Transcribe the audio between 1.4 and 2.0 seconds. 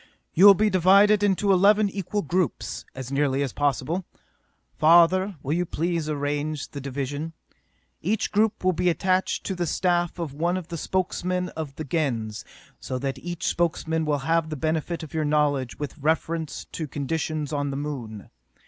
eleven